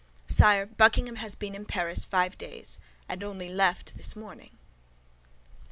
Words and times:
Sire, 0.25 0.65
Buckingham 0.65 1.17
has 1.17 1.35
been 1.35 1.53
in 1.53 1.63
Paris 1.65 2.03
five 2.05 2.35
days, 2.35 2.79
and 3.07 3.23
only 3.23 3.49
left 3.49 3.95
this 3.97 4.15
morning." 4.15 4.57